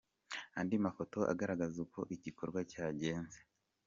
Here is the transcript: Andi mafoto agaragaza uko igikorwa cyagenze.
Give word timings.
Andi 0.59 0.75
mafoto 0.85 1.19
agaragaza 1.31 1.77
uko 1.85 1.99
igikorwa 2.15 2.59
cyagenze. 2.71 3.39